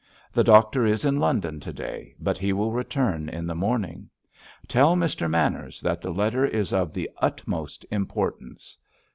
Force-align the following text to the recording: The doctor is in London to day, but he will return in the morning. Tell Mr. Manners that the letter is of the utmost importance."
The 0.33 0.43
doctor 0.43 0.83
is 0.83 1.05
in 1.05 1.19
London 1.19 1.59
to 1.59 1.71
day, 1.71 2.15
but 2.19 2.39
he 2.39 2.53
will 2.53 2.71
return 2.71 3.29
in 3.29 3.45
the 3.45 3.53
morning. 3.53 4.09
Tell 4.67 4.95
Mr. 4.95 5.29
Manners 5.29 5.79
that 5.81 6.01
the 6.01 6.09
letter 6.09 6.43
is 6.43 6.73
of 6.73 6.91
the 6.91 7.07
utmost 7.19 7.85
importance." 7.91 8.75